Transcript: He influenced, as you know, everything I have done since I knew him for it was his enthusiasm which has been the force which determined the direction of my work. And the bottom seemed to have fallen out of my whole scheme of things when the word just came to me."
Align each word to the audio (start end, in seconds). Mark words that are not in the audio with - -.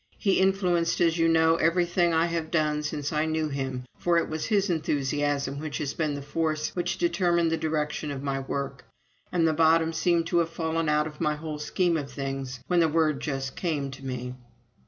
He 0.17 0.39
influenced, 0.39 0.99
as 0.99 1.19
you 1.19 1.27
know, 1.27 1.57
everything 1.57 2.11
I 2.11 2.25
have 2.25 2.49
done 2.49 2.81
since 2.81 3.13
I 3.13 3.25
knew 3.27 3.49
him 3.49 3.85
for 3.99 4.17
it 4.17 4.27
was 4.27 4.47
his 4.47 4.67
enthusiasm 4.67 5.59
which 5.59 5.77
has 5.77 5.93
been 5.93 6.15
the 6.15 6.23
force 6.23 6.69
which 6.75 6.97
determined 6.97 7.51
the 7.51 7.57
direction 7.57 8.09
of 8.09 8.23
my 8.23 8.39
work. 8.39 8.83
And 9.31 9.47
the 9.47 9.53
bottom 9.53 9.93
seemed 9.93 10.25
to 10.29 10.39
have 10.39 10.49
fallen 10.49 10.89
out 10.89 11.05
of 11.05 11.21
my 11.21 11.35
whole 11.35 11.59
scheme 11.59 11.97
of 11.97 12.09
things 12.11 12.61
when 12.65 12.79
the 12.79 12.89
word 12.89 13.19
just 13.21 13.55
came 13.55 13.91
to 13.91 14.03
me." 14.03 14.33